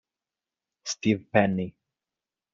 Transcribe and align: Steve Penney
Steve 0.83 1.29
Penney 1.29 1.77